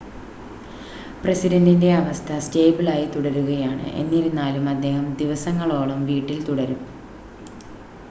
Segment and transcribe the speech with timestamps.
[1.19, 6.81] പ്രസിഡൻ്റിൻ്റെ അവസ്ഥ സ്റ്റേബിളായി തുടരുകയാണ് എന്നിരുന്നാലും അദ്ദേഹം ദിവസങ്ങളോളം വീട്ടിൽ തുടരും